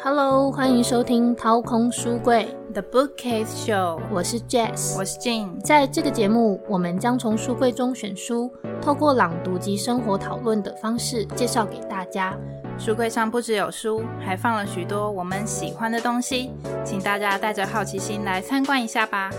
[0.00, 5.58] Hello，欢迎收听掏空书柜 The Bookcase Show，我是 Jess，我是 Jane。
[5.60, 8.48] 在这个节目，我们将从书柜中选书，
[8.80, 12.36] 透过朗读及生活讨论的方式介绍给大家。
[12.78, 16.52] 书柜上不只有书，还放了许多我们喜欢的东西，
[16.84, 19.30] 请大家带着好奇心来参观一下吧。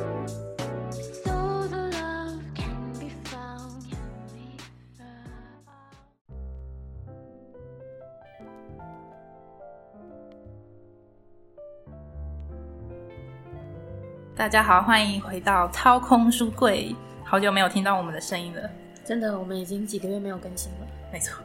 [14.39, 16.95] 大家好，欢迎回到掏空书柜。
[17.25, 18.69] 好久没有听到我们的声音了，
[19.03, 20.87] 真的，我们已经几个月没有更新了。
[21.11, 21.43] 没错，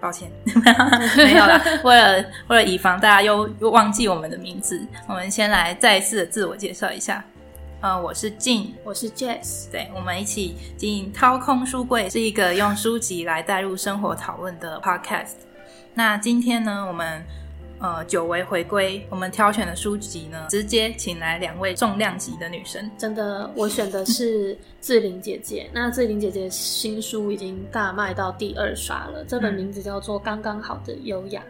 [0.00, 0.30] 抱歉，
[1.14, 1.62] 没有了。
[1.84, 7.22] 为了为了以防大家又又忘记我们的名字，我们先来再一次的自我介绍一下。
[7.82, 15.34] 呃，我是静，我是 Jess，对，我们一起经营掏空书柜，是一个用书籍来带入生活讨论的 Podcast。
[15.92, 17.22] 那今天呢，我们。
[17.78, 22.90] 呃，久违回归，我们挑选的书籍呢，直接请来两位重量级的女生。
[22.96, 25.68] 真的，我选的是志玲姐姐。
[25.74, 31.40] 那志玲姐姐新书已经大卖到第二刷了，这本名字叫做《刚刚好的优雅》。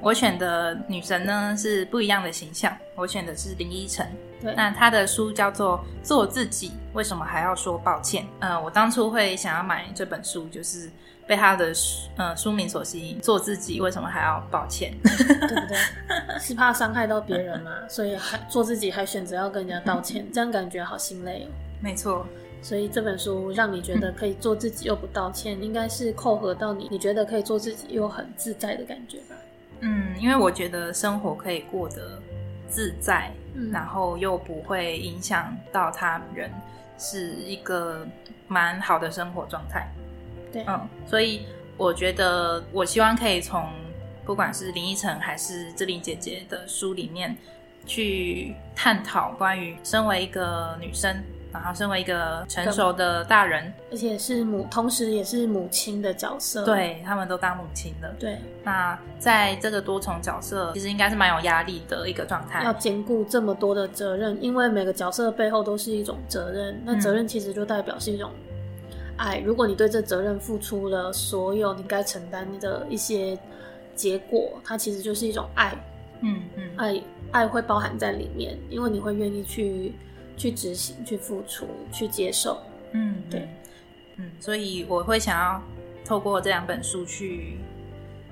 [0.00, 4.06] 我选的女神呢是不一样的形象，我选的是林依晨。
[4.40, 8.26] 对，那她的书叫做《做自己》，为什么还要说抱歉？
[8.40, 10.90] 呃，我当初会想要买这本书，就是。
[11.28, 11.72] 被她的
[12.16, 14.96] 呃书名所吸引，做自己为什么还要抱歉？
[15.02, 15.76] 对不对？
[16.38, 17.72] 是怕伤害到别人嘛？
[17.88, 21.48] 所以还做自己，还选择要跟人家道歉，这样感觉好心累哦。
[21.80, 22.24] 没错，
[22.62, 29.34] 所以这本书让你觉得可以做自己又不道歉，应该是扣合到你，你觉得可以做自己又很自在的感觉吧？
[29.80, 32.20] 嗯，因为我觉得生活可以过得
[32.68, 33.30] 自在，
[33.72, 36.50] 然后又不会影响到他人，
[36.98, 38.06] 是一个
[38.48, 39.86] 蛮好的生活状态。
[40.52, 43.68] 对嗯，所以我觉得，我希望可以从
[44.24, 47.36] 不管是林依晨还是志玲姐姐的书里面，
[47.84, 51.22] 去探讨关于身为一个女生，
[51.62, 56.64] 然后身为一个成熟的大人，而且是母，同时也是母亲的角色。
[56.64, 58.14] 对他们都当母亲了。
[58.18, 66.80] 对，那在这个多重角色，其实应该是蛮有压力的一个状态，要兼顾这么多的责任，因为每个角色背后都是一种责任。
[66.84, 68.30] 那责任其实就代表是一种。
[69.18, 73.38] 爱，如果你对这责任付出了所有你该承担的一些
[73.94, 75.74] 结果，它其实就是一种爱。
[76.20, 79.94] 嗯嗯，爱爱会包含在里面，因为你会愿意去
[80.36, 82.60] 去执行、去付出、去接受。
[82.92, 83.48] 嗯，对，
[84.16, 85.62] 嗯，所以我会想要
[86.04, 87.58] 透过这两本书去。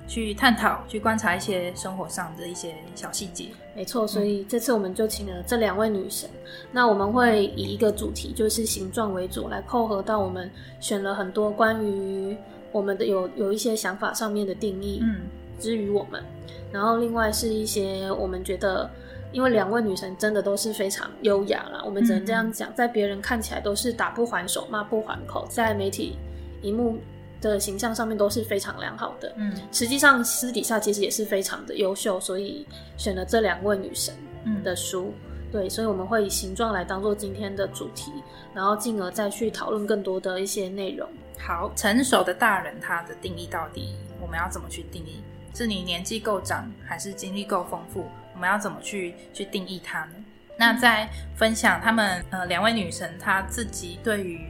[0.07, 3.47] 去探讨、去观察一些生活上的一些小细节。
[3.75, 6.29] 没错，所以这次我们就请了这两位女神。
[6.71, 10.47] 那我们会以一个主题，就是形状为主，来扣合到我们
[10.79, 12.37] 选了很多关于
[12.71, 15.21] 我们的有有一些想法上面的定义，嗯，
[15.59, 16.23] 之于我们。
[16.71, 18.87] 然后另外是一些我们觉得，
[19.35, 26.17] 因为两位女神真的都是非常优雅啦，我们只能这样讲，在别人看起来都是打不还手、骂不还口，在媒体
[26.61, 26.97] 荧幕。
[27.41, 32.65] 的形象上面都是非常良好的，嗯，实际上私底下其实也是非常的优秀，所以
[32.97, 34.15] 选了这两位女神
[34.63, 35.13] 的书，
[35.51, 38.11] 对，所以我们会以形状来当做今天的主题，
[38.51, 41.07] 然后进而再去讨论更多的一些内容。
[41.37, 45.21] 好，成熟的大人他的定义到底我们要怎么去定义？
[45.55, 48.05] 是你年纪够长，还是经历够丰富？
[48.35, 50.15] 我们要怎么去去定义它呢？
[50.59, 54.41] 那在分享他们呃两位女神她自己对于。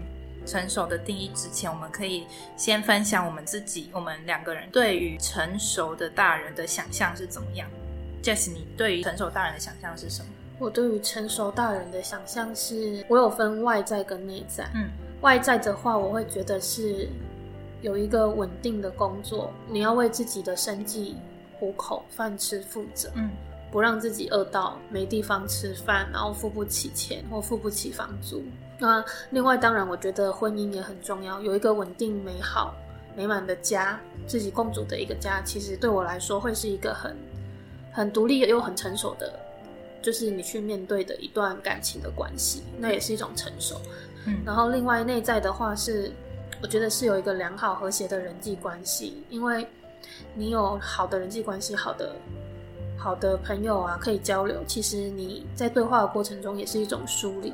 [0.48, 7.68] 成熟的定义之前，我们可以先分享我们自己，我们两个人对于成熟的大人的想象是怎么样。
[8.22, 10.28] Jess，你对于成熟大人的想象是什么？
[10.60, 14.70] 我对于成熟大人的想象是，我有分外在跟内在。
[14.76, 14.88] 嗯，
[15.22, 17.10] 外在的话，我会觉得是
[17.82, 21.16] 有一个稳定的工作，你要为自己的生计、
[21.60, 23.10] 糊口、饭吃负责。
[23.16, 23.30] 嗯。
[23.72, 28.42] 不让自己饿到没地方吃饭，然后付不起钱或付不起房租。
[28.80, 32.74] 那另外，当然我觉得婚姻也很重要，有一个稳定、美好、
[33.18, 37.18] 美满的家，自己共主的一个家，其实对我来说会是一个很
[37.92, 39.38] 很独立又很成熟的，
[40.02, 43.82] 就是你去面对的一段感情的关系，那也是一种成熟。
[44.26, 46.14] 嗯，然后另外内在的话是，
[46.62, 49.68] 我觉得是有一个良好和谐的人际关系，因为
[50.34, 52.16] 你有好的人际关系，好的。
[52.98, 54.64] 好的朋友啊，可以交流。
[54.66, 57.54] 其实你在对话的过程中，也是一种梳理，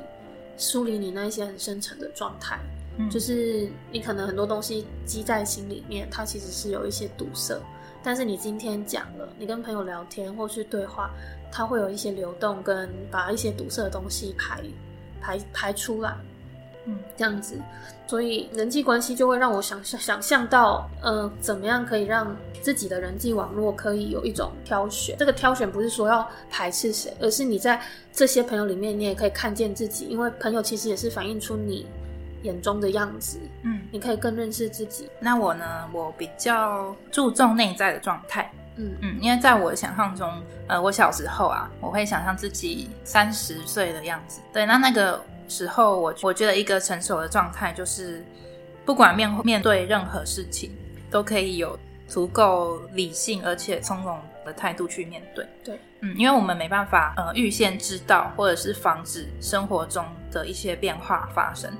[0.56, 2.58] 梳理你那一些很深沉的状态。
[2.96, 7.60] 嗯，就是你可能很多东西积在心里面，它其实是有一些堵塞。
[8.02, 11.10] 但是你今天讲了，你跟朋友聊天或是对话，
[11.50, 14.62] 它会有一些流动，跟把一些堵塞的东西排
[15.20, 16.16] 排排出来。
[16.86, 17.56] 嗯，这样子，
[18.06, 25.16] 所以人际关系就会让我想象想象到，呃，怎么样可以让自己的人际网络可以有一种挑选。
[25.18, 27.80] 这个挑选不是说要排斥谁，而是你在
[28.12, 31.86] 这些朋友里面，你也可以看见自己，因为朋友其实也是反映出你
[32.42, 33.38] 眼中的样子。
[33.62, 35.08] 嗯，你可以更认识自己。
[35.20, 35.64] 那我呢？
[35.92, 38.50] 我比较注重内在的状态。
[38.76, 44.40] 嗯嗯，因为在我的想象中，呃，我小时候啊，我会想象自己三十岁的样子。
[44.50, 48.24] 对，那那个时候，我我觉得一个成熟的状态就是，
[48.86, 50.72] 不管面面对任何事情，
[51.10, 51.78] 都可以有
[52.08, 55.46] 足够理性而且从容的态度去面对。
[55.62, 61.70] 对，嗯，因为我们没办法呃预先知道或者是防止生活中的一些变化发生。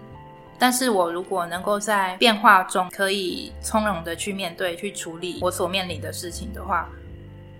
[0.59, 6.89] 但是我如果能够在变化中可以从容的去面对、去处理我所面临的事情的话，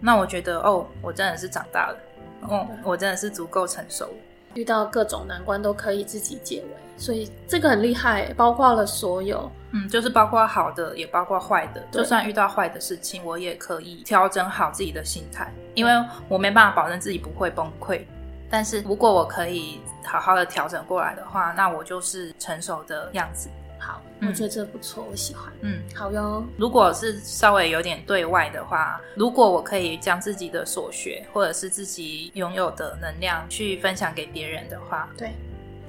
[0.01, 1.99] 那我觉得哦，我真的是长大了，
[2.43, 4.15] 哦，我真的是足够成熟了。
[4.55, 9.51] 遇到各种难关都可以自己解围，所以这个很厉害，包括了所有。
[9.73, 11.83] 嗯，就是包括好的，也包括坏的。
[11.91, 15.93] 就算遇到坏的事情，我也可以调整好自己的心态，因为
[16.29, 18.03] 我没办法保证自己不会崩溃。
[18.51, 23.49] 但是如果我可以好好的调整过来的话，那我就是成熟的样子。
[23.85, 24.29] 好，嗯。
[24.29, 25.53] 我觉得这不错，我喜欢。
[25.63, 35.33] 嗯，好哟，如果是稍微有点对外的话，如果我可以将自己的所学或者是自己拥有的能量去分享给别人的话，对，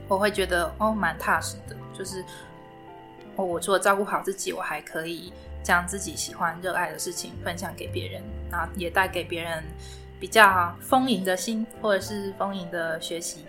[0.07, 2.25] 我会觉得哦蛮踏实的，就是
[3.35, 5.31] 哦，我除了照顾好自己，我还可以
[5.61, 9.63] 将自己喜欢、热爱的事情分享给别人，然后也带给别人
[10.19, 13.45] 比较丰盈的心，或者是丰盈的学习。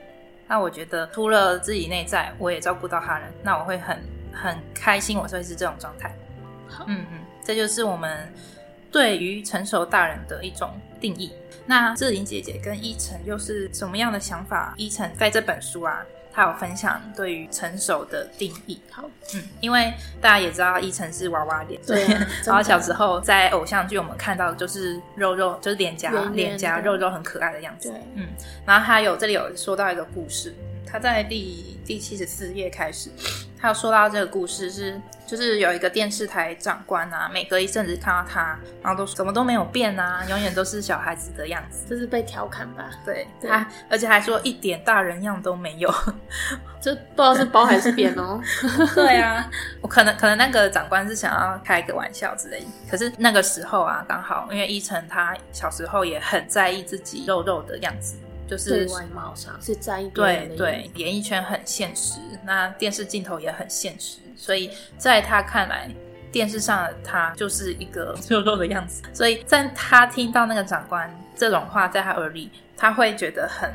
[0.47, 3.99] 那我觉得除了自己内在，我也照顾到他人，那我会很
[4.35, 6.15] 很开心，我会是这种状态。
[6.87, 8.33] 嗯嗯，这就是我们
[8.91, 10.71] 对于成熟大人的一种
[11.01, 11.33] 定义。
[11.67, 14.75] 那志玲姐姐跟依晨又是什么样的想法？
[14.77, 18.79] 依晨在这本书啊，她有分享对于成熟的定义。
[18.91, 27.89] 好，嗯，因为大家也知道依晨是娃娃脸，对啊然后小时候在偶像剧我们看到的就是肉肉，就是脸颊脸颊肉肉很可爱的样子。
[27.89, 28.27] 对，嗯，
[28.67, 30.55] 然后他有这里有说到一个故事，
[30.87, 33.11] 他在第第七十四页开始，
[33.65, 41.87] 他有说到这个故事是，就是有一个电视台长官啊，每隔一阵子看到他，然后都说怎么都没有变啊，永远都是小孩子的样子。
[41.89, 42.91] 这是被调侃吧？
[43.07, 45.91] 对对他，而且还说一点大人样都没有。
[46.79, 48.39] 这不知道是包还是扁哦。
[48.95, 49.51] 对啊，
[49.81, 65.91] 我可能可能那个长官是想要开个玩笑之类的，可是那个时候啊，刚好因为伊晨他小时候也很在意自己肉肉的样子，就是外貌上是在意别对对，演艺圈很现实，那电视镜头也很现实，所以在他看来，
[66.31, 69.03] 电视上的他就是一个 肉肉的样子。
[69.13, 73.73] 所以在他听到那个长官这种话在他耳里，他会觉得很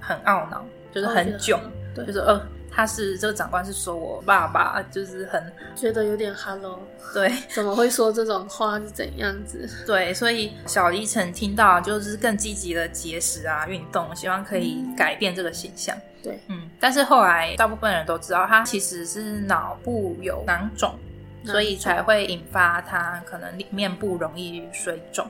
[0.00, 1.60] 很懊恼，就是很囧，
[1.94, 2.06] 对。
[2.06, 2.40] 就是呃，
[2.76, 5.42] 他是这个长官是说我爸爸，就是很
[5.74, 6.78] 觉得有点 hello，
[7.14, 9.66] 对 怎么会说这种话是怎样子？
[9.86, 15.96] 对，所以小依晨听到就是更积极的节食啊、运动，希望可以改变这个形象。
[16.22, 20.98] 对，嗯，但是后来大部分人都知道，他其实是脑部有囊肿，囊
[21.44, 25.26] 肿所以才会引发他可能面部容易水肿。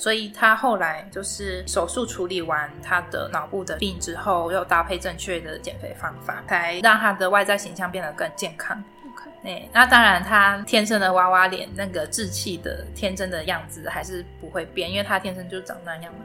[0.00, 8.82] 所以他后来就是手术处理完他的脑部的病之后，又搭配正确的减肥方法，才让他的外在形象变得更健康。
[9.06, 16.20] OK，对，那当然，他天生的娃娃脸那个稚气的天真的样子还是不会变，因为他天生就长那样嘛。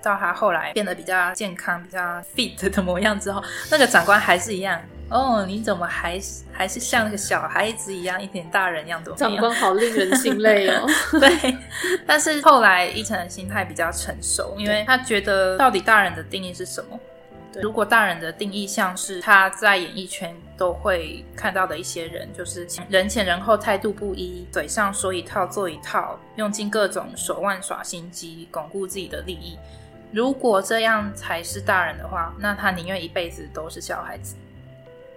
[0.00, 4.80] 到他后来变得比较健康、比较 fit 的模样之后，那个长官还是一样。
[5.10, 6.20] 哦，你怎么还
[6.52, 9.18] 还是像那个小孩子一样，一点大人样都没有？
[9.18, 10.86] 长官好令人心累哦。
[11.18, 11.56] 对，
[12.06, 16.98] 但是后来伊晨的心态比较成熟，因为他觉得到底大人的定义是什么？
[17.52, 29.58] 对如果大人的定义像是他在演艺圈都会看到的一些人，就是人前人后态度不一，嘴上说一套做一套，用尽各种手腕耍心机，巩固自己的利益。
[30.12, 34.36] 如果这样才是大人的话，那他宁愿一辈子都是小孩子。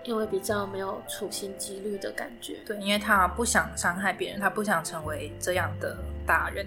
[0.04, 2.58] 因为比较没有处心积虑的感觉。
[2.66, 6.66] 对，因为他不想伤害别人，他不想成为这样的大人。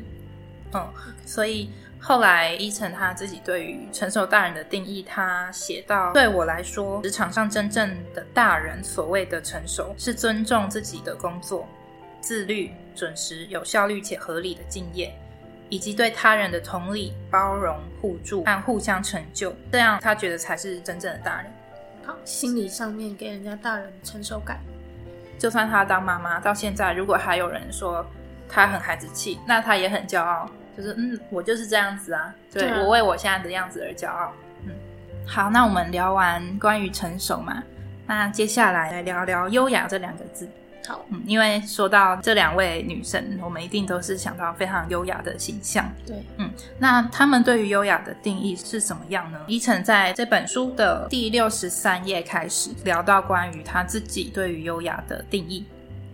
[0.73, 0.87] 嗯，
[1.25, 11.67] 所以后来伊诚他自己对于成熟大人的定义，他写到：对我来说，职场上真正的大人，所谓的成熟，是尊重自己的工作，
[12.21, 15.15] 自律、准时、有效率且合理的敬业。
[15.69, 21.51] 以及对他人的同理、包容、互助和互相成就，这样他觉得才是真正的大人。
[22.07, 24.61] 好，心理上面给人家大人成熟感。
[25.37, 28.07] 就算他当妈妈到现在，如果还有人说
[28.49, 34.33] 他很孩子气，那他也很骄傲，就是嗯，我就是这样子啊，对对啊我为我现在的样子而骄傲。
[34.65, 34.73] 嗯，
[35.27, 37.61] 好，那我们聊完关于成熟嘛，
[38.07, 40.49] 那接下来来聊聊优雅这两个字。
[40.87, 45.91] 好，嗯，因为说到这两位女神，我们一定都是想到非常优雅的形象。
[46.07, 49.41] 对，嗯，那他们对于优雅的定义是什么样呢？
[49.47, 55.67] 伊晨在这本书的第六十三页开始聊到关于他自己对于优雅的定义。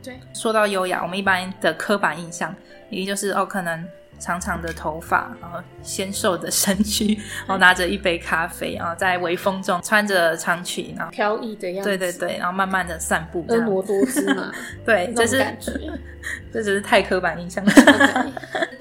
[0.02, 2.54] 对，说到优雅，我们一般的刻板印象，
[2.88, 3.86] 也就是哦，可能。
[4.22, 14.52] 长长的头发，然后纤瘦的身躯，然后拿着一杯咖啡，然后在微风中穿着长裙，然后飘逸的样子，对对对，然后慢慢的散步，婀娜多姿嘛，
[14.86, 15.72] 对，这是感觉，
[16.52, 17.64] 这只是太刻板印象。
[17.64, 17.72] 了。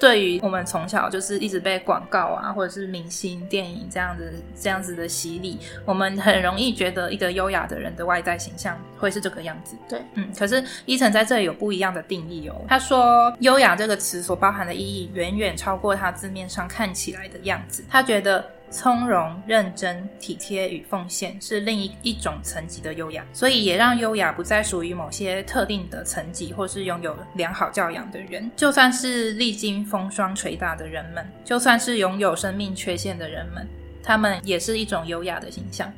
[0.02, 4.30] 对于我们从小就是一直被广告啊，或者是明星、电影这样子
[4.60, 9.76] 这样子的洗礼，我们很容易觉得一个优雅的人的外在形象会是这个样子。
[9.88, 12.54] 对，嗯，可是伊晨在这里有不一样的定义哦。
[12.68, 15.22] 他说，优雅这个词所包含的意义远。
[15.22, 17.84] 远远超过它字面上看起来的样子。
[17.88, 28.50] 他觉得从容、认真、体贴与奉献是另一一种层级的优雅，所以也让优雅不再属于某些特定的层级，或是拥有良好教养的人。
[28.56, 33.68] 就算是历经风霜捶打的人们，就算是拥有生命缺陷的人们，
[34.02, 35.92] 他们也是一种优雅的形象。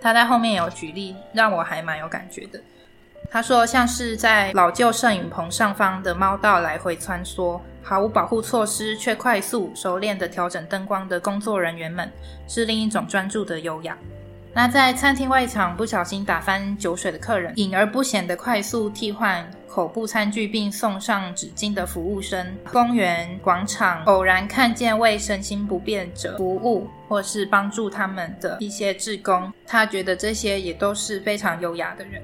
[0.00, 2.60] 他在后面有举例，让我还蛮有感觉的。
[3.28, 7.60] 他说，像是在老旧摄影棚上方的猫道来回穿梭。
[7.82, 12.10] 毫无保护措施却快速熟练的调整灯光的工作人员们，
[12.46, 13.98] 是另一种专注的优雅。
[14.54, 32.22] 那在餐厅外场不小心打翻酒水的客人，隐而不显的快速替换口部餐具并送上纸巾的服务生，公园广场偶然看见为身心不便者服务或是帮助他们的一些志工，他觉得这些也都是非常优雅的人。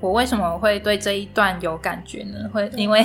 [0.00, 2.48] 我为什么会对这一段有感觉呢？
[2.52, 3.04] 会因为。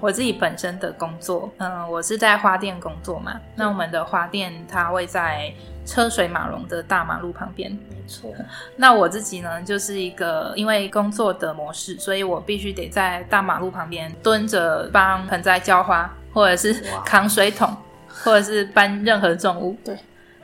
[0.00, 3.40] 我自己本身的工作，嗯，我是在花店工作嘛。
[3.56, 5.52] 那我们的花店它位在
[5.86, 8.32] 车水马龙的大马路旁边，没错。
[8.76, 17.76] 那我自己呢，就是一个因为工作的模式，所以我必须得在大马路旁边蹲着帮盆栽浇花，或者是扛水桶，
[18.08, 19.76] 或者是搬任何重物。
[19.84, 19.96] 对。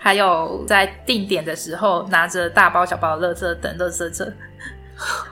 [0.02, 4.32] 还有在定点的时候，拿着大包小包的垃圾等垃圾车。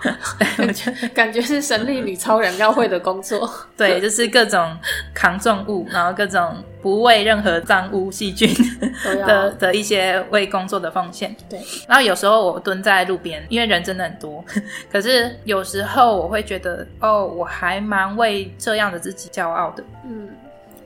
[0.57, 4.77] 感觉感觉是神力女超人要会的工作，对，就是各种
[5.15, 8.49] 扛重物，然后各种不为任何脏污细菌
[9.03, 11.35] 的的一些为工作的奉献。
[11.49, 14.45] 对，然后有时候我蹲在路边，因为人真的很多，
[14.91, 19.85] 可是有时候我会觉得，哦，我还蛮为这样的自己骄傲的。
[20.05, 20.29] 嗯，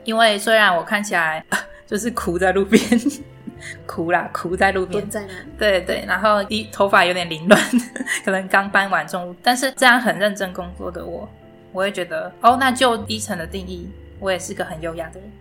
[0.03, 1.43] 因为虽然我看起来
[1.87, 2.81] 就是苦在路边。
[3.87, 7.61] 哭啦，哭在路边，在那对对，然后一头发有点凌乱，
[8.25, 11.29] 可能刚搬完重物，但是这样很认真工作的我，
[11.71, 13.87] 我会觉得哦，那就低层的定义，
[14.19, 15.31] 我也是个很优雅的人。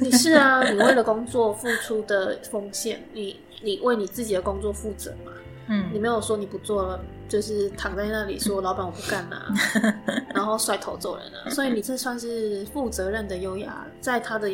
[0.00, 5.32] 你是啊，你为了工作付出的奉献，你你为你自己的工作负责嘛？
[5.66, 9.52] 嗯，你没有说你不做了，就是躺在那里说老板我不干了，
[10.34, 14.48] 然后甩头走人了，所以你这算是负责任的优雅，在他的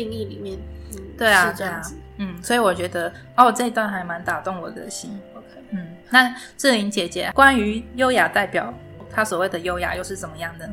[0.00, 0.58] 定义里面，
[0.92, 1.94] 嗯，对啊，这样子。
[2.16, 5.20] 嗯，所以我觉得哦，这一段还蛮打动我的心。
[5.34, 8.72] OK，嗯，那志玲姐姐关于优雅代表，
[9.10, 10.68] 她所谓的优雅又是怎么样的？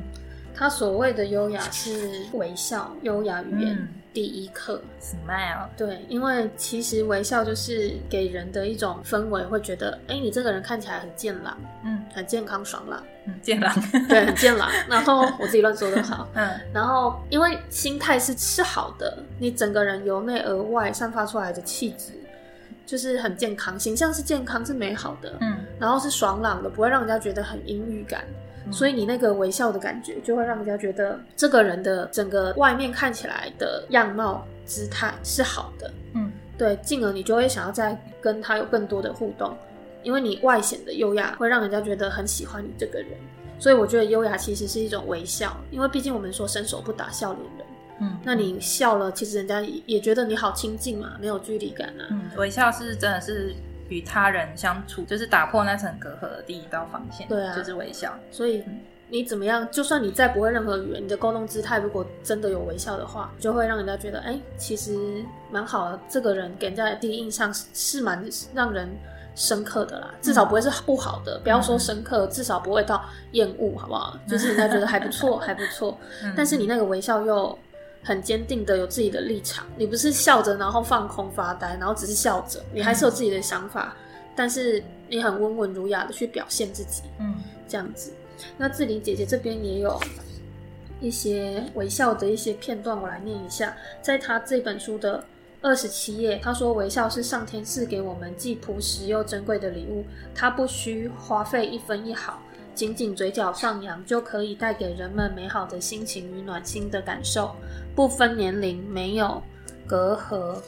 [0.55, 3.87] 她所谓的优雅是微笑，优雅语言。
[4.17, 11.55] 第一课，smile，对，因为其实微笑就是给人的一种氛围，会觉得，哎，你这个人看起来很健朗，
[11.85, 13.71] 嗯，很健康爽朗，嗯，健朗，
[14.09, 14.67] 对，很健朗。
[14.89, 22.13] 然后我自己乱说的好， 嗯，然后因为心态是是好的，你整个人由内而外散发出来的气质
[22.87, 28.23] 就是很健康，形象是健康是美好的，嗯，然后是爽朗的，不会让人家觉得很阴郁感。
[28.71, 39.55] 所以你那个微笑的感觉，就会让人家觉得这个人的整个外面看起来的样貌姿态是好的，嗯，对，进而你就会想要再跟他有更多的互动，
[40.03, 43.09] 因为你外显的优雅会让人家觉得很喜欢你这个人。
[43.59, 47.67] 所以我觉得优雅其实是一种微笑，因为毕竟我们说伸手不打笑脸人，
[48.01, 52.05] 嗯，那你笑了，其实人家也也觉得你好亲近嘛，没有距离感啊。
[52.11, 53.55] 嗯，微笑是真的是。
[53.89, 57.27] 与他人相处，就是打破那层隔阂的第一道防线。
[57.27, 58.13] 对啊，就是微笑。
[58.31, 58.63] 所以
[59.09, 59.67] 你怎么样？
[59.71, 65.99] 就算你再不会任何语言，你的沟通姿态如果真的有微笑的话，就会让人家觉得，哎，其实蛮好的。
[66.09, 68.89] 这个人给人家的第一印象是蛮让人
[69.35, 71.39] 深刻的啦，至少不会是不好的。
[71.43, 74.17] 不要说深刻，至少不会到厌恶，好不好？
[74.27, 75.97] 就是人家觉得还不错， 还不错。
[76.35, 77.57] 但是你那个微笑又。
[78.07, 83.93] 很坚定的有自己的立场，你不是笑着然后放空发呆，然后只是笑着，你还是有自己的想法，
[84.33, 87.35] 但是你很温文儒雅的去表现自己，嗯，
[87.67, 88.13] 这样子。
[88.57, 89.99] 那志玲姐姐这边也有
[91.01, 95.21] 一些微笑的一些片段，我来念一下，在她这本书的。
[95.59, 102.39] 二十七页，他说微笑是上天赐给我们既朴实又珍贵的礼物，它不需花费一分一毫，
[102.77, 107.55] 仅仅嘴角上扬就可以带给人们美好的心情与暖心的感受，
[107.95, 109.41] 不分年龄，没有
[109.87, 110.61] 隔阂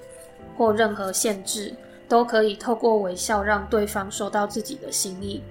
[0.57, 1.71] 或任何限制，
[2.07, 5.43] 都可以透过微笑让对方收到自己的心意。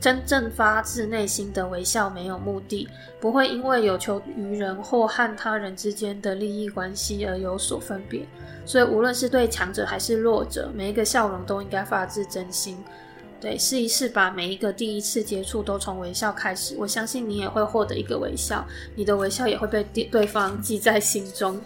[0.00, 2.88] 真正发自内心的微笑没有目的，
[3.20, 8.26] 不会因为有求于人或和他人之间的利益关系而有所分别。
[8.64, 12.78] 所以，无论是对强者还是弱者，每一个笑容都应该发自真心。
[13.40, 21.60] 对，试一试，把每一个第一次接触都从微笑开始，我相信你也会获得一个微笑，你的微笑也会被对对方记在心中。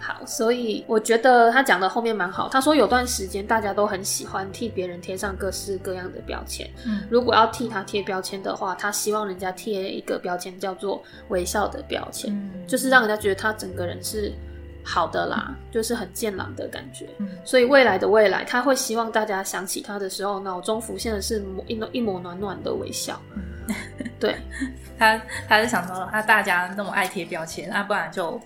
[0.00, 2.50] 好，所以我觉得他讲的后面蛮好。
[2.50, 6.68] 他说有段时间大家都很喜欢替别人贴上各式各样的标签。
[6.84, 14.30] 嗯，如果要替他贴标签的话，他希望人家贴一个标签叫做微笑的标签，就是让人家觉得他整个人是
[14.84, 17.08] 好的啦，就是很健朗的感觉。
[17.44, 23.20] 所以未来的未来，他会希望大家想起他的时候，脑中浮现的是一一抹暖暖的微笑。
[24.20, 24.36] 对
[24.98, 28.40] 他，他是想说那大家那么爱贴标签，那不然就。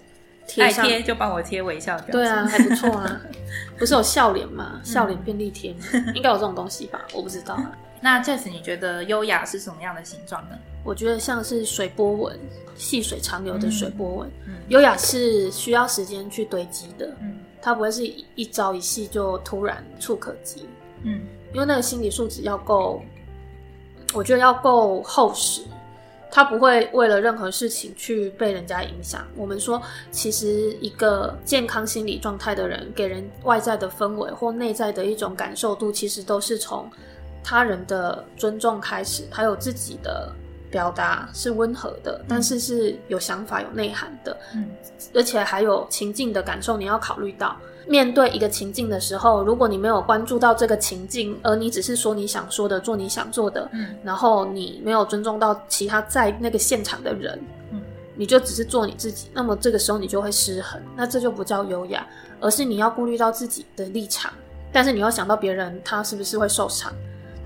[0.57, 3.21] 爱贴就帮我贴微笑对啊，还不错啊。
[3.79, 4.81] 不是有笑脸吗？
[4.83, 5.77] 笑脸便利贴
[6.17, 7.03] 应该有这种东西吧？
[7.13, 7.61] 我不知道。
[8.01, 10.57] 那 Jess，你觉得优雅是什么样的形状呢？
[10.89, 12.41] 我觉得像是水波纹，
[12.75, 14.31] 细水长流的水波纹。
[14.69, 20.67] 优雅是需要时间去堆积的，嗯，它不会是一朝一夕就突然触可及，
[21.03, 21.21] 嗯，
[21.53, 23.03] 因为那个心理素质要够，
[24.15, 25.61] 我觉得要够厚实。
[26.31, 29.27] 他不会为了任何事情去被人家影响。
[29.35, 29.81] 我们说，
[30.11, 36.89] 其实一个健康心理状态的人，给人外在的氛围或内在的一种感受度，其实都是从
[37.43, 40.31] 他人的尊重开始，还有自己的
[40.71, 44.69] 表达是温和的，但是是有想法、有内涵的，嗯，
[45.15, 47.57] 而且还有情境的感受，你要考虑到。
[47.87, 57.41] 面对一个情境的时候，如果你没有关注到这个情境，而你只是说你想说的，做你想做的，嗯，然后你没有尊重到其他在那个现场的人，
[57.73, 57.81] 嗯，
[58.15, 62.07] 你就只是做你自己，那么这个时候你就会失衡，那这就不叫优雅，
[62.41, 64.31] 而是你要顾虑到自己的立场，
[64.71, 66.93] 但是你要想到别人他是不是会受伤，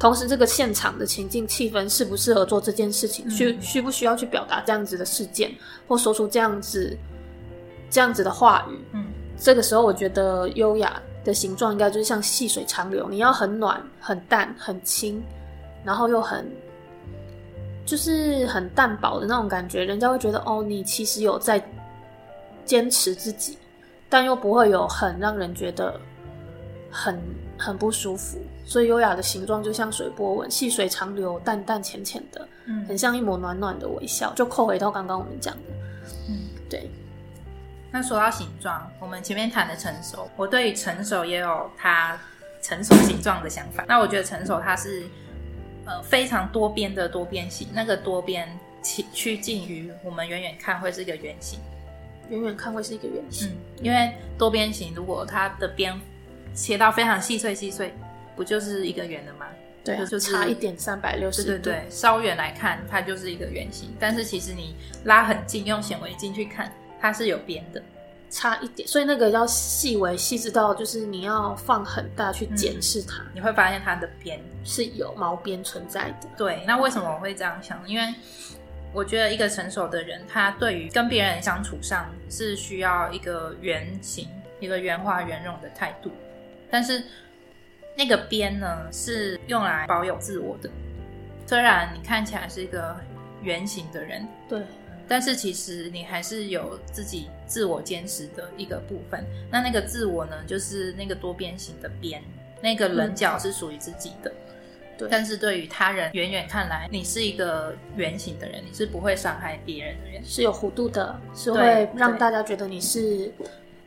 [0.03, 5.55] 同时这个现场的情境气氛适不适合做这件事情，需需不需要去表达这样子的事件，
[5.87, 6.99] 或说出这样子
[7.89, 9.07] 这样子的话语，嗯。
[9.39, 13.09] 这个时候，我觉得优雅的形状应该就是像细水长流。
[13.09, 15.23] 你要很暖、很淡、很轻，
[15.85, 16.51] 然后又很
[17.87, 21.65] 就是很淡薄的那种感觉，人家会觉得哦，你其实有在
[22.65, 23.57] 坚持自己，
[24.09, 25.95] 但又不会有很让人觉得
[26.91, 27.17] 很
[27.57, 28.39] 很不舒服。
[28.65, 34.33] 所以优雅的形状就像水波纹，细水长流，淡淡浅浅的，嗯，很像一抹暖暖的微笑。
[34.35, 35.61] 就扣回到刚刚我们讲的，
[36.29, 36.91] 嗯，对。
[37.91, 42.19] 那说到形状，我们前面谈的成熟，我对于成熟也有它
[42.63, 43.85] 成熟形状的想法。
[43.87, 45.03] 那我觉得成熟它是
[45.85, 48.49] 呃非常多边的多边形，那个多边
[48.83, 51.59] 趋趋近于我们远远看会是一个圆形，
[52.31, 53.51] 远远看会是一个圆形。
[53.51, 55.93] 嗯，因为多边形如果它的边
[56.55, 57.93] 切到非常细碎细碎，
[58.37, 59.47] 不就是一个圆的吗？
[59.85, 61.49] 对，就差一点三百六十度。
[61.49, 66.73] 对对对，稍远来看它就是一个圆形，但是其实你拉很近，用显微镜去看。
[67.01, 67.83] 它是有边的，
[68.31, 76.29] 差一点，所以那个要细微细致到，就是你要放很大去检视它，你会发现它的边是有毛边存在的。
[76.37, 77.83] 对，那为什么我会这样想？
[77.89, 78.15] 因为
[78.93, 84.29] 我觉得一个成熟的人，他对于跟别人相处上是需要一个圆形、
[84.61, 86.13] 一个圆滑圆融的态度，
[86.71, 87.03] 但是
[87.97, 90.71] 那个边呢，是用来保有自我的。
[91.47, 92.97] 虽然你看起来是一个
[93.43, 94.63] 圆形的人，对。
[95.09, 99.23] 但是其实你还是有自己自我坚持的一个部分。
[99.51, 102.23] 那那个自我呢，就是那个多边形的边，
[102.63, 104.33] 那个棱角是属于自己的。
[104.97, 105.09] 对。
[105.11, 113.31] 但是对于他人，远远看来，你是一个圆形的人，你是不会伤害别人的人，是有弧度的，是会让大家觉得你是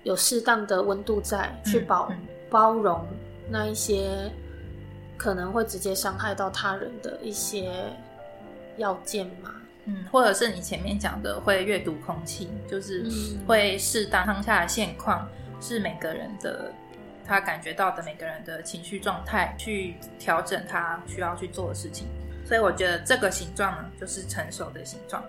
[0.04, 2.12] 有适当的温度在，去包
[2.52, 3.04] 包容
[3.50, 4.32] 那一些
[5.18, 7.72] 可能会直接伤害到他人的一些
[8.78, 9.52] 要件嘛。
[9.86, 13.06] 嗯，或者是你前面讲的会阅读空气，就是
[13.46, 15.30] 会适当当下的现况，
[15.62, 16.74] 是每个人的
[17.24, 22.08] 他感觉到的每个人的情绪状态，去调整他需要去做的事情。
[22.48, 25.24] 所以我觉得这个形状呢，就是成熟的形状。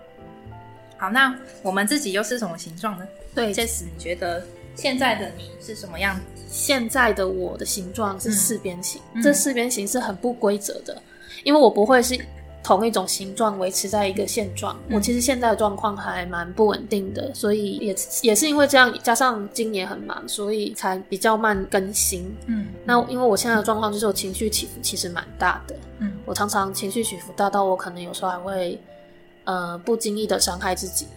[0.97, 3.07] 好，那我们自己又是什么形状呢？
[3.35, 4.43] 对，这时你觉得
[4.77, 6.21] 现在的你是什么样子？
[6.49, 11.01] 现在的我的形状是四边形，这四边形是很不规则的，
[11.43, 12.17] 因为我不会是。
[12.63, 14.77] 同一种形状维持在一个现状。
[14.91, 22.29] 我其实现在的状况还蛮不稳定的，所以也也是因为这样，加上今年很忙，所以才比较慢更新。
[22.47, 28.77] 嗯，那因为我现在的状况就是我情绪起伏其实蛮大的，嗯，我常常情绪起伏大到我可能有时候还会
[29.45, 31.07] 呃不经意的伤害自己。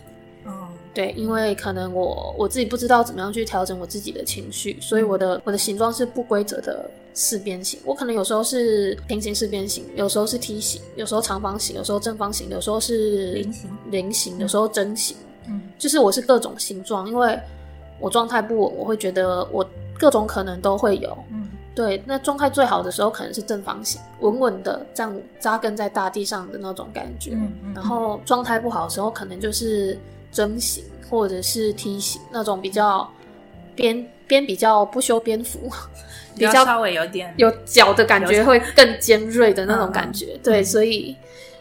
[0.44, 7.78] 哦，对，因为可能我我自己不知道怎么样去调整我自己的情绪，所以我的我的形状是不规则的四边形。
[7.84, 15.16] 我可能有时候是平行四边形，有时候是梯形，有时候长方形，有时候正方形，有时候是菱形，菱形，有时候针形。
[15.48, 17.38] 嗯就是我是各种形状，因为
[17.98, 19.64] 我状态不稳，我会觉得我
[19.98, 21.16] 各种可能都会有。
[21.30, 27.30] 嗯对，那状态最好的时候可能是正方形，稳稳的这样扎根在大地上的那种感觉。
[27.34, 29.96] 嗯嗯然后状态不好的时候，可能就是
[30.32, 33.10] 针形或者是梯形那种比较
[33.74, 35.70] 边边比较不修边幅，
[36.34, 40.38] 比较稍微有点有角的感觉会更尖锐的那种嗯感觉。
[40.42, 41.16] 对，所以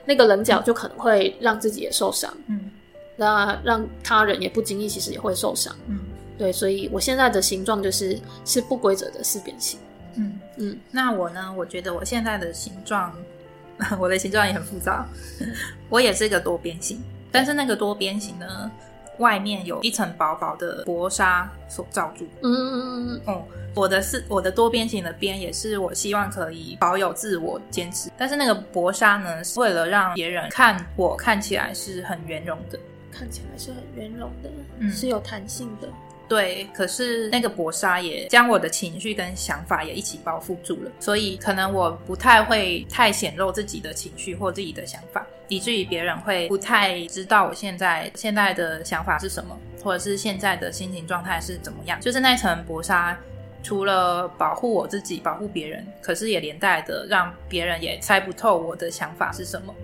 [0.05, 2.71] 那个棱角就可能会让自己也受伤，嗯
[3.15, 5.75] 那让他人也不经意其实也会受伤。
[5.87, 5.99] 嗯
[6.37, 9.79] 对，所以我现在的形状就是是不规则的四边形。
[10.15, 10.39] 嗯。
[10.61, 11.53] 嗯，那我呢？
[11.57, 13.13] 我觉得我现在的形状，
[13.99, 15.07] 我的形状也很复杂。
[15.89, 17.01] 我也是一个多边形，
[17.31, 18.71] 但是那个多边形呢，
[19.17, 22.27] 外面有一层薄薄的薄纱所罩住。
[22.43, 23.43] 嗯，哦、
[23.75, 28.09] 我的是我的多边形的边，也是我希望可以保有自我坚持。
[28.17, 32.79] 但是那个薄纱呢，是为了让别人看我看起来是很圆融的。
[33.11, 35.89] 看起来是很圆融的，嗯是有弹性的。
[36.29, 51.99] 对，可是那个薄纱也将我的情绪跟想法也一起包覆住了，所以可能我不太会太显露自己的情绪或自己的想法，以至于别人会不太知道我现在现在的想法是什么，或者是现在的心情状态是怎么样。
[51.99, 53.17] 就是那层薄纱，
[53.61, 59.75] 除了保护我自己、保护别人，可是也连带的让别人也猜不透我的想法是什么。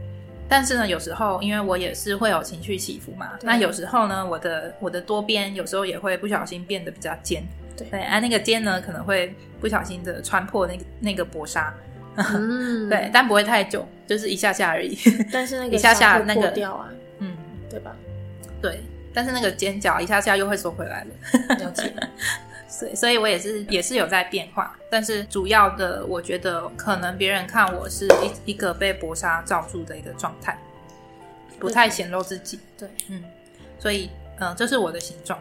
[0.47, 7.43] 但是呢，有时候因为我也是会有情绪起伏嘛，那有时候呢，我的我的多边有时候也会不小心变得比较尖，
[7.75, 11.73] 对对，啊，那个尖呢可能会不小心的穿破那个那个薄纱，
[12.15, 14.97] 嗯， 对，，但不会太久，就是一下下而已，
[15.31, 17.35] 但是那个一下下那个掉啊，嗯，
[17.69, 17.95] 对吧？
[18.61, 18.81] 对，
[19.13, 21.93] 但是那个尖角一下下又会缩回来了，了解。
[22.67, 28.05] 所以所以我也是也是有在变化，但是主要的我觉得可能别人看我是
[28.45, 30.57] 一一个被薄纱罩住的一个状态，
[31.57, 33.23] 不太显露自己，对，嗯，
[33.79, 35.39] 所以嗯、呃这是我的形状。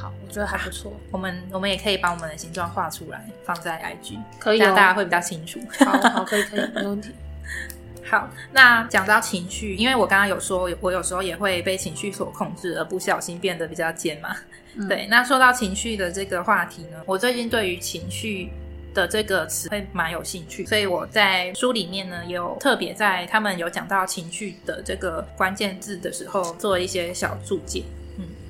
[0.00, 5.60] 好，我觉得还不错，我们我们也可以把我们的形状画出来，放在 IG，可以哦这样大家会比较清楚。
[5.84, 7.10] 好好，可以可以，没问题。
[8.08, 14.34] 好，那讲到情绪，因为我刚刚有说，我有时候也会被情绪所控制，而不小心变得比较尖嘛。
[14.74, 18.50] 嗯对，那说到情绪的这个话题呢，我最近对于情绪
[18.94, 27.84] 的这个词会蛮有兴趣，所以我在书里面呢，有特别在他们有讲到情绪的这个关键字的时候，做一些小注解。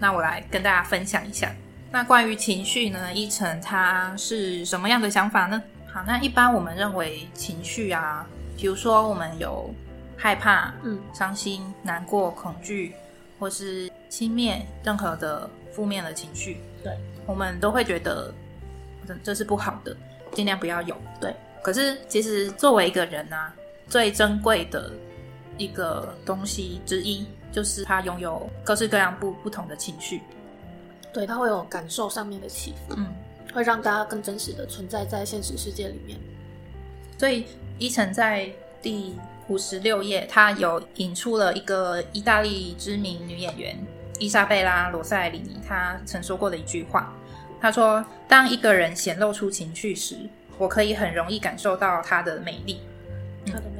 [0.01, 1.55] 嗯，那我来跟大家分享一下。
[1.93, 5.63] 那关于情绪呢，依晨他是什么样的想法呢？
[5.93, 9.75] 好，那一般我们认为情绪啊，比如说我们有
[10.17, 12.95] 害怕、嗯伤心、难过、恐惧，
[13.39, 18.33] 或是轻蔑任何的负面的情绪，对，我们都会觉得
[19.07, 19.97] 这这是不好的，
[20.33, 20.97] 尽量不要有。
[21.21, 23.53] 对，可是其实作为一个人啊，
[23.89, 24.93] 最珍贵的
[25.59, 30.21] 一个东西之一，就是他拥有各式各样不不同的情绪。
[31.13, 33.07] 对，他会有感受上面的起伏，嗯，
[33.53, 36.19] 会让大家更真实的存在在现实世界里面。
[37.19, 37.47] 所以
[37.79, 38.49] 伊诚在
[38.81, 39.17] 第
[39.49, 43.77] 五十六页，他有引出了一个意大利知名女演员
[44.21, 47.13] 伊莎贝拉·罗塞里尼，她曾说过的一句话。
[47.61, 50.17] 她说：“当一个人显露出情绪时，
[50.57, 52.81] 我可以很容易感受到她的美丽。
[53.47, 53.80] 它的魅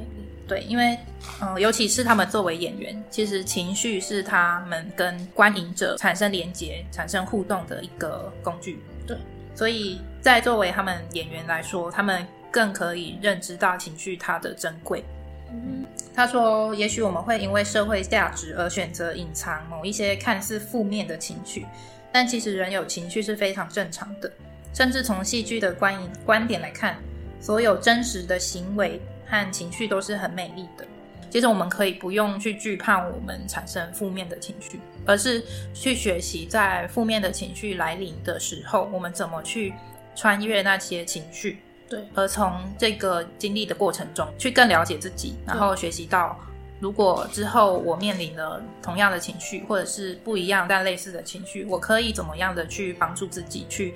[0.51, 0.97] 对，因为
[1.39, 8.83] 嗯、呃尤其是他们作为演员，其实情绪是他们跟观影者产生连接、产生互动的一个工具。
[9.07, 9.15] 对，
[9.55, 15.05] 所以在作为他们演员来说，他们更可以认知到情绪它的珍贵。
[15.53, 21.65] 嗯，他说：“也许我们会因为社会价值而选择隐藏某一些看似负面的情绪，
[22.11, 24.29] 但其实人有情绪是非常正常的。
[24.73, 26.97] 甚至从戏剧的观影观点来看，
[27.39, 28.99] 所有真实的行为
[29.31, 30.85] 和情绪都是很美丽的。
[31.29, 35.41] 接着我们可以不用去惧怕我们产生负面的情绪，而是
[35.73, 39.73] 去学习在负面的情绪来临的时候，我们怎么去
[40.13, 46.37] 穿越那些情绪。”对，而从这个经历的过程中，去更了解自己，然后学习到，
[46.81, 53.93] 如果之后我面临了同样的情绪，或者是不一样但类似的情绪，我可以怎么样的去帮助自己，去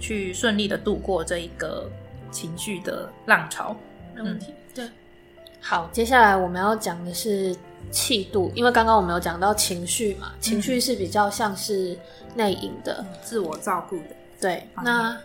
[0.00, 1.88] 去顺利的度过这一个
[2.32, 3.76] 情绪的浪潮。
[4.14, 4.46] 没问题。
[4.46, 4.54] 对，
[5.62, 7.56] 好，接下来我们要讲的是
[7.90, 11.96] 气度，因为刚刚我们有讲到情绪嘛，情绪是比较像是
[12.34, 14.04] 内隐的，自我照顾的。
[14.40, 15.16] 对，那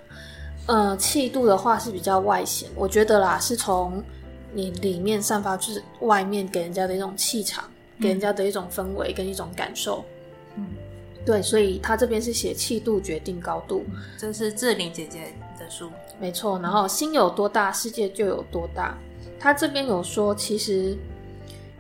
[0.68, 4.02] 呃，气度的话是比较外显，我觉得啦，是从
[4.54, 7.64] 你里面散发至外面给人家的一种气场，
[8.00, 10.06] 给人家的一种氛围跟一种感受。
[10.56, 10.68] 嗯，
[11.28, 13.84] 对，所以他这边是写气度决定高度，
[14.18, 16.58] 这是志玲姐姐的书，没错。
[16.60, 18.98] 然后心有多大，世界就有多大。
[19.38, 20.98] 他这边有说，其实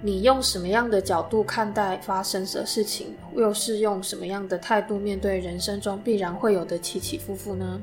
[0.01, 7.81] 你用什么样的角度看待发生的事情，又是用什么样的态度面对人生中必然会有的起起伏伏呢？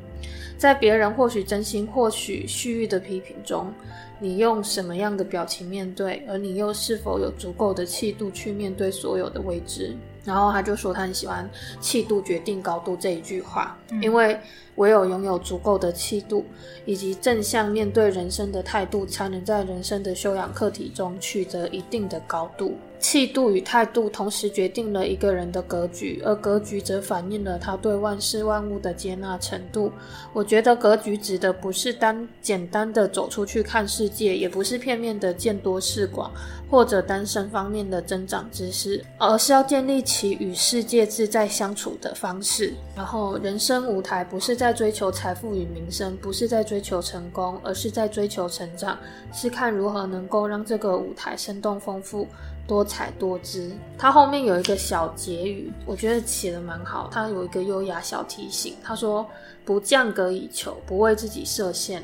[0.59, 3.73] 在别人或许真心、或许蓄意的批评中，
[4.21, 6.23] 你用什么样的表情面对？
[6.29, 9.97] 而你又是否有足够的气度去面对所有的未知？
[10.25, 11.49] 然后他就说他很喜欢
[11.81, 14.39] “气度决定高度”这一句话，因为
[14.77, 16.45] 唯有拥有足够的气度
[16.85, 22.77] 以及正向面对人生的态度，才能在人生的修养课题中取得一定的高度。
[23.05, 29.93] 气度与态度同时决定了一个人的格局，而格局则反映了他对万事万物的接纳程度。
[30.33, 36.33] 我觉得格局指的不是单简单的走出去看世界，也不是片面的见多识广，
[36.71, 42.73] 或者单身方面的增长知识，而是要建立起与世界自在相处的方式。
[42.97, 48.99] 然后，人生舞台不是在追求财富与名声，不是在追求成功，而是在追求成长，
[49.31, 52.27] 是看如何能够让这个舞台生动丰富。
[52.67, 57.11] 多彩多姿，它后面有一个小结语，我觉得写的蛮好。
[57.13, 59.27] 它有一个优雅小提醒，他说
[59.67, 62.03] ：“不降格以求，不为自己设限，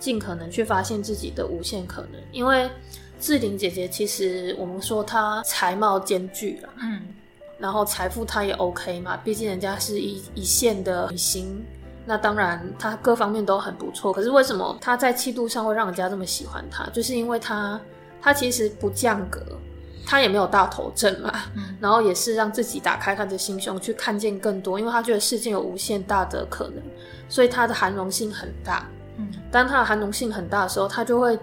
[0.00, 2.68] 尽可能去发现自己的无限可能。”因为
[3.20, 7.02] 志玲姐姐其实我们说她才貌兼具啦，嗯，
[7.58, 11.64] 然后财富她也 OK 嘛，毕竟人家是一一线的女星，
[12.04, 14.12] 那当然她各方面都很不错。
[14.12, 16.84] 可是为什么她在气度上会让人家这么喜欢她？
[16.90, 17.80] 就是因为她
[18.20, 19.40] 她其实不降格。
[20.06, 21.32] 他也没有大头症嘛，
[21.80, 26.82] 然后也是让自己打开他的心胸，去看见更多，因为他觉得世界有无限大的可能，
[27.28, 28.86] 所以他的含容性很大。
[29.16, 31.38] 嗯，当他的含容性很大的时候，他就会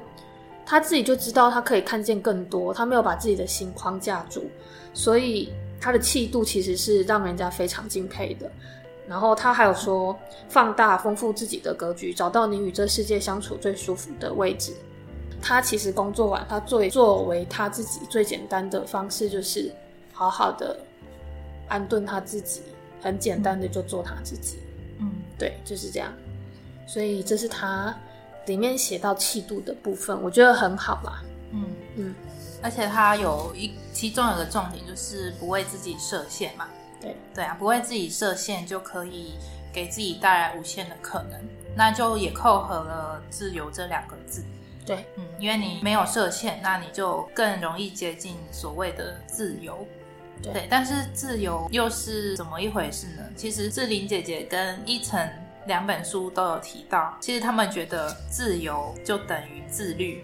[0.66, 4.50] 他自己就知道他可以看见更多，他没有把自己的心框架住，
[4.94, 8.52] 所以他的气度其实是让人家非常敬佩的。
[9.08, 10.14] 然后他还有说，
[10.50, 14.74] 放大丰富自己的格局，找到你与这世界相处最舒服的位置。
[15.42, 19.74] 他其实工作完，他最作为他自己最简单的方式，就是
[20.12, 20.78] 好好的
[21.68, 22.62] 安顿他自己，
[23.02, 24.60] 很简单的就做他自己。
[25.00, 26.12] 嗯，对，就是这样。
[26.88, 27.96] 所以这是他
[28.46, 31.22] 里面写到气度的部分，我觉得很好啦。
[31.52, 32.16] 嗯嗯，
[32.62, 36.68] 而且他有一其中有个重点，就是不为自己设限嘛。
[37.00, 39.36] 对对啊，不为自己设限就可以
[39.72, 41.40] 给自己带来无限的可能，
[41.76, 44.44] 那就也扣合了自由这两个字。
[44.88, 49.86] 对，嗯，因为你没有设限，那你就更容易接近所谓的自由。
[50.42, 53.24] 对，但是自由又是怎么一回事呢？
[53.36, 55.30] 其实志玲姐姐跟一晨
[55.66, 60.24] 两本书都有提到，其实他们觉得自由就等于自律，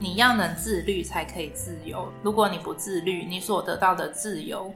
[0.00, 2.12] 你要能自律才可以自由。
[2.22, 4.74] 如果你不自律，你所得到的自由。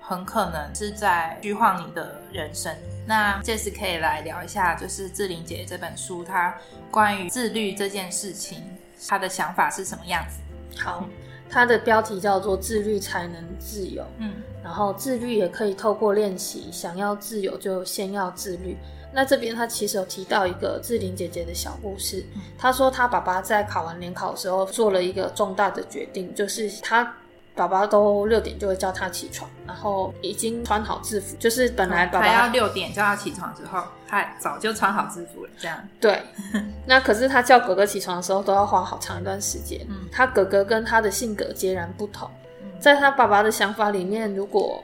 [0.00, 2.74] 很可能是在虚晃你的人生。
[3.06, 6.54] 那这次可以来聊一下，就是志玲姐这本书，她
[6.90, 8.62] 关于自律这件事情，
[9.08, 10.82] 她的想法是什么样子？
[10.82, 11.06] 好，
[11.48, 14.04] 它的标题叫做“自律才能自由”。
[14.18, 18.76] 嗯，然后自律也可以透过练习，想要自由就先要自律。
[19.12, 22.24] 那这边他其实有提到一个志玲姐姐的小故事。
[22.56, 27.16] 她说她爸爸在考完联考的时候做了一个重大的决定，就是他。
[27.60, 35.50] 宝宝都六点就会叫他起床，然后已经穿好制服，就是本来爸爸要六点叫他起床之后，他早就穿好制服了。
[35.58, 36.22] 这样对，
[36.86, 39.80] 那可是他叫哥哥起床的时候都要花好长一段时间。
[39.90, 42.30] 嗯，他哥哥跟他的性格截然不同，
[42.78, 44.82] 在他爸爸的想法里面，如果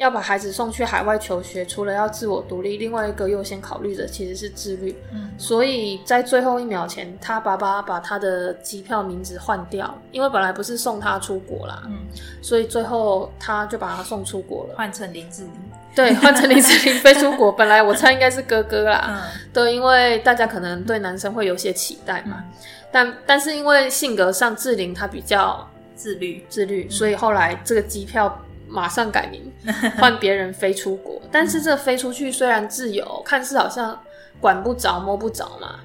[0.00, 4.96] 要把孩子送去海外求学，除了要自我独立，另外一个优先考虑的其实是自律。
[5.12, 11.82] 嗯，所以在最后一秒前，他爸爸把他的机票名字换掉，因为本来不是送他出国啦。
[11.84, 11.98] 嗯，
[12.40, 15.52] 所以最后他就把他送出国了，换成林志玲。
[15.94, 17.52] 对，换成林志玲飞出国。
[17.52, 19.04] 本来我猜应该是哥哥啦。
[19.06, 19.20] 嗯，
[19.52, 22.42] 对，因为大家可能对男生会有些期待嘛。
[22.90, 28.34] 但但是因为性格上，志玲她比较自律，自律，所以后来这个机票。
[28.70, 29.52] 马上改名，
[29.98, 31.20] 换别人飞出国。
[31.30, 33.98] 但是这飞出去虽然自由，看似好像
[34.40, 35.80] 管不着、摸不着嘛，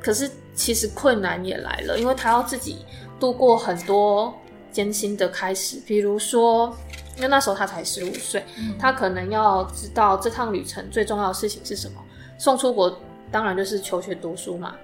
[0.00, 2.78] 可是其实困难也来了，因为他要自己
[3.18, 4.32] 度过很多
[4.70, 5.78] 艰辛的开始。
[5.84, 6.74] 比如说，
[7.16, 8.44] 因为那时候他才十五岁，
[8.78, 12.00] 他可能要知道这趟旅程最重要的事情是什么。
[12.38, 14.76] 送出国当然就是求学读书嘛，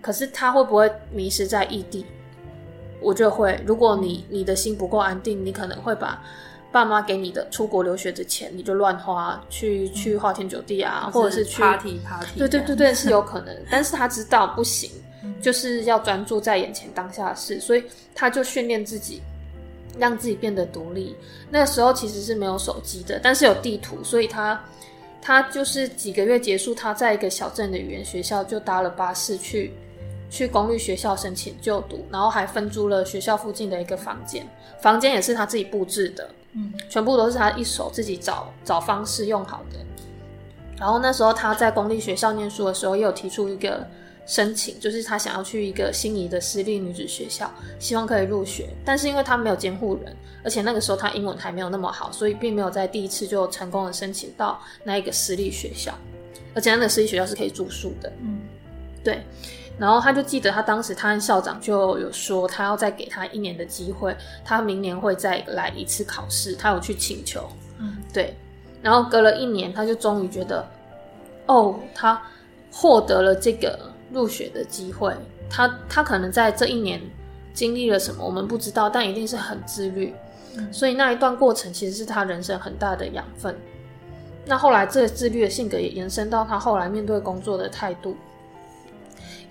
[0.00, 2.06] 可是他会不会迷失在异地？
[3.00, 3.60] 我觉得会。
[3.66, 6.22] 如果你你的心不够安定，你可能会把
[6.72, 12.38] 爸妈给你的出国留学的钱，你就乱花，去去花天酒地啊，或者是去 party party。
[12.38, 13.54] 对对对对，是有可能。
[13.70, 14.90] 但是他知道不行，
[15.40, 19.20] 就是要专注在眼前当下的事，所以他就训练自己，
[19.98, 21.14] 让自己变得独立。
[21.50, 24.58] 那个时候其实是没有手机的，但是有地图，所以他
[25.20, 29.72] 他就是几个月结束，他在一个小镇的语言学校就搭了巴士去。
[30.30, 34.48] 去公立学校申请就读，然后还分租了学校附近的一个房间，
[34.80, 39.78] 房间也是他自己布置的，嗯，全部都是他一手自己找找方式用好的。
[40.78, 43.86] 然后那时候他在公立学校念书的时候，也有提出一个
[44.26, 48.68] 申请，就是他想要去一个心仪的私立女子学校，希望可以入学。
[48.84, 55.92] 但是因为他没有监护人，而且那个时候他英文还没有那么好，所以并没有在第一次就成功的申请到那一个私立学校。
[56.54, 58.40] 而且那个私立学校是可以住宿的，嗯，
[59.02, 59.22] 对。
[59.78, 67.48] 然后他就记得，他当时他和校长就有说，他要再给他一年的机会，他明年会再来一次考试，他有去请求。
[67.78, 68.36] 嗯，对。
[68.82, 70.64] 然后隔了一年，他就终于觉得，
[71.46, 72.20] 哦，他
[72.70, 73.78] 获得了这个
[74.12, 75.14] 入学的机会。
[75.48, 77.00] 他他可能在这一年
[77.52, 80.14] 经历了什么，我们不知道，但一定是很自律。
[80.70, 83.56] 所以那一段过程其实是他人生很大的养分。
[84.44, 88.16] 那后来这个自律的性格也延伸到他后来面对工作的态度。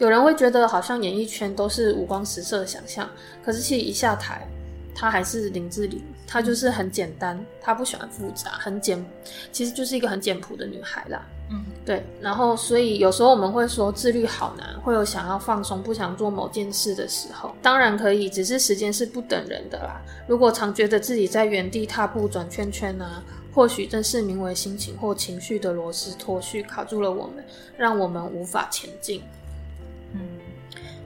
[0.02, 3.08] 有人会觉得好像演艺圈都是五光十色的想象，
[3.46, 4.48] 可是其实一下台，
[4.96, 9.06] 她还是林志玲，她就是很简单，她不喜欢复杂，很简，
[9.52, 11.24] 其实就是一个很简朴的女孩啦。
[11.52, 12.04] 嗯，对。
[12.20, 17.54] 然后所以有时候我们会说自律好难，会有想要放松、不想做某件事的时候。
[17.62, 20.02] 当然可以，只是时间是不等人的啦。
[20.26, 23.22] 如果常觉得自己在原地踏步、转圈圈啊，
[23.54, 27.46] 或许正是名为心情或情绪的螺丝脱序卡住了我们，
[27.78, 29.22] 让我们无法前进。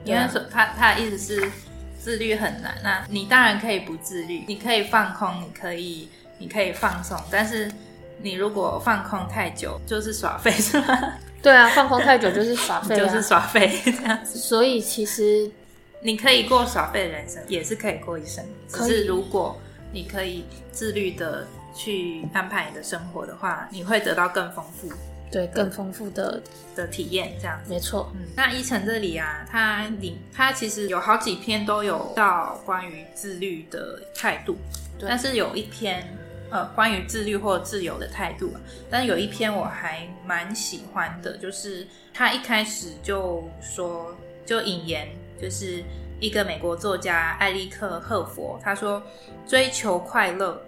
[0.04, 1.50] 因为说他他的意思是
[1.98, 7.70] 自律很难，那你当然可以不自律，你可以放空，你可以你可以放松，但是
[8.22, 11.14] 你如果放空太久，就是耍废，是吗？
[11.42, 14.38] 对啊，放空太久就是耍废，就是耍废这样子。
[14.38, 15.50] 所以其实
[16.00, 18.44] 你可以过耍废的人生，也是可以过一生。
[18.70, 19.60] 可是如果
[19.92, 24.88] 你可以自律的去安排你的生活的话，你会得到更丰富。
[25.30, 26.40] 对，更丰富的
[26.74, 28.12] 的体验，这样没错。
[28.14, 34.56] 嗯，那依晨这里啊，他里他其实有好几篇都有到关于自律的态度，
[35.00, 36.06] 但是有一篇
[36.50, 38.54] 呃关于自律或自由的态度，
[38.88, 45.08] 但是有一篇我还蛮喜欢的，就是他一开始就说就引言，
[45.42, 45.82] 就是
[46.20, 49.02] 一个美国作家艾利克赫佛，他说
[49.46, 50.62] 追求快乐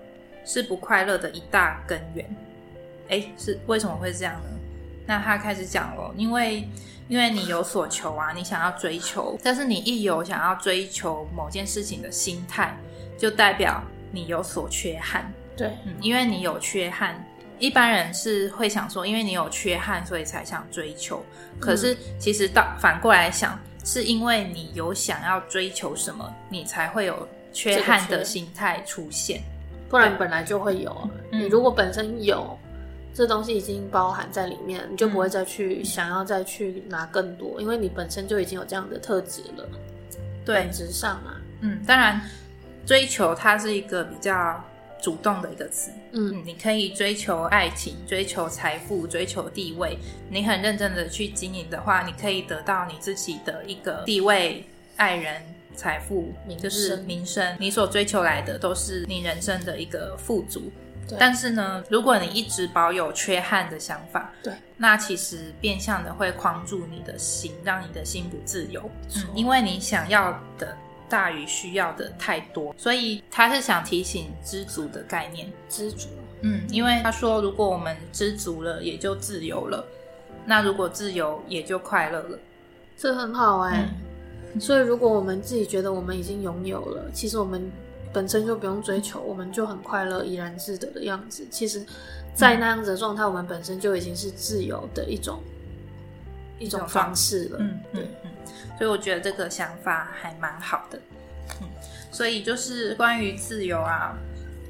[0.45, 2.29] 是不快乐的一大根源。
[3.09, 4.51] 哎，是为什么会这样呢？
[5.07, 6.69] 那他开始讲了，因为
[7.09, 12.77] 因为你有所求啊，你想要追求，但是你一有想要追求某件事情的心态，
[13.17, 15.33] 就代表你有所缺憾。
[15.57, 17.25] 对，嗯，因为你有缺憾，
[17.59, 21.25] 一般人是会想说，因为你有缺憾，所以才想追求。
[21.59, 29.41] 可是其实到反过来想，是因为你有想要追求什么，你才会有缺憾的心态出现，
[29.89, 31.11] 不然本来就会有。
[31.33, 32.59] 你如果本身有。
[33.15, 39.69] 这东西已经包含在里面，你就不会再去想要再去拿更多，因为你本身就已经有这样的特质了。
[40.47, 42.21] 本质上啊，嗯，当然，
[42.87, 44.65] 追求它是一个比较
[45.03, 45.91] 主动的一个词。
[46.13, 49.99] 嗯，你可以追求爱情、追求财富、追求地位。
[50.31, 54.65] 你很认真的去经营的话，你可以得到你自己的一个地位、
[54.97, 55.43] 爱人、
[55.75, 57.57] 财富，就是名声。
[57.61, 60.73] 你所追求来的都是你人生的一个富足。
[61.17, 68.91] 但是呢，如果你一直保有缺憾的想法，对，那其实变相的会框住你的心，让你的心不自由。
[69.17, 70.77] 嗯，因为你想要的
[71.09, 75.51] 大于需要的太多，所以他是想提醒知足的概念。
[75.69, 76.09] 知足，
[76.43, 79.85] 嗯，因为他说，如果我们知足了，也就自由了。
[80.45, 82.39] 那如果自由，也就快乐了。
[82.97, 83.89] 这很好哎。
[84.59, 87.71] 所以，如果我们自己觉得我们已经拥有了，其实我们。
[88.13, 91.47] 本身就不用追求，我们就很快乐、怡然自得的样子。
[91.51, 91.85] 其实，
[92.35, 95.43] 在那样子的状态，我们本身就已经是自由的一种
[96.59, 97.59] 一种方式了。
[97.61, 98.31] 嗯嗯嗯。
[98.79, 100.99] 所以我觉得这个想法还蛮好的。
[101.61, 101.69] 嗯，
[102.11, 104.17] 所以就是关于自由啊，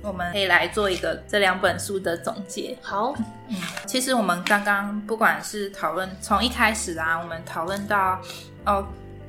[0.03, 2.76] 我们可以来做一个这两本书的总结。
[2.80, 3.14] 好，
[3.49, 8.20] 嗯，其实我们刚刚不管是讨论从一开始啊，我们讨论到
[8.64, 8.86] 哦，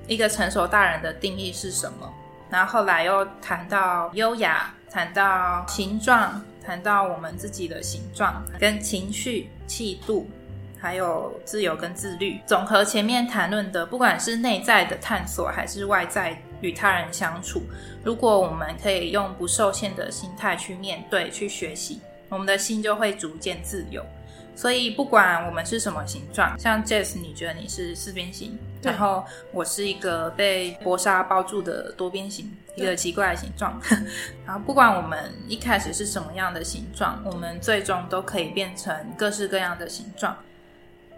[0.08, 2.14] 一个成熟大人的定义是什么？
[2.50, 10.28] 然后后来又谈到优雅，谈到形状，谈到我们自己的形状跟情绪、气度，
[10.80, 12.40] 还有自由跟自律。
[12.46, 17.62] 总和前面谈论的，不管是内在的探索还是外在与他人相处。
[18.04, 24.04] 如果我们可以用不受限的心态去面对、去学习，我们的心就会逐渐自由。
[24.56, 29.24] 所以，不管我们是什么形状，像 Jess，你觉得你是四边形，然后
[29.54, 33.80] 我是一个被薄纱包住的多边形，一个奇怪的形状。
[34.46, 40.36] 然后，不管我们一开始是什么样的形状，我们最终都可以变成各式各样的形状。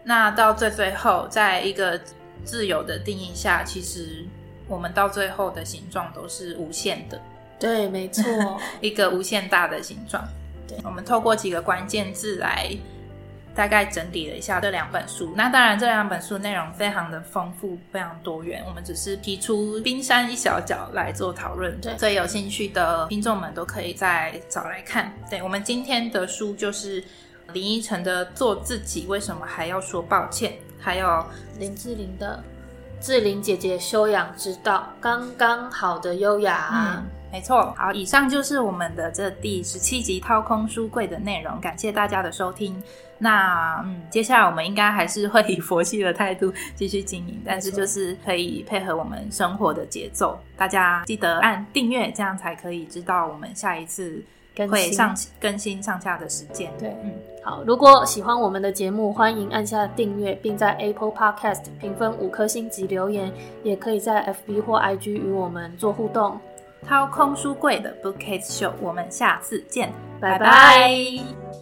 [0.03, 1.99] 那到最最后，在一个
[2.43, 4.23] 自由的定义下，其实
[4.67, 7.19] 我们到最后的形状都是无限的。
[7.59, 8.23] 对，没错，
[8.81, 10.23] 一个无限大的形状。
[10.67, 12.69] 对，我们透过几个关键字来。
[13.53, 18.63] 大概整理了一下这两本书，那当然这两本书内容非常的丰富，非常多元。
[18.65, 25.11] 我们只是提出冰山一小角来做讨论，对，所以有兴趣的听众们都可以再找来看。
[25.29, 27.03] 对我们今天的书就是
[27.51, 31.25] 林依晨的《做自己为什么还要说抱歉》，还有
[31.59, 32.41] 林志玲的
[33.05, 37.03] 《志玲姐姐修养之道》，刚刚好的优雅。
[37.31, 42.81] 没错，好，以上就是我们的这第十七集掏空书柜的内容，感谢大家的收听。
[43.17, 50.37] 那嗯，接下来我们应该还是会以佛系的态度继续经营，但是就是可以配合我们生活的节奏。
[50.57, 54.21] 大家记得按订阅，这样才可以知道我们下一次
[54.67, 56.69] 会上更新上架的时间。
[56.79, 57.13] 对，嗯，
[57.43, 63.31] 好，如果喜欢我们的节目，欢迎按下订阅，并在 Apple Podcast 评分五颗星及留言，
[63.63, 66.37] 也可以在 FB 或 IG 与我们做互动。
[66.87, 71.60] 掏空书柜的 Bookcase Show，我们下次见，拜拜。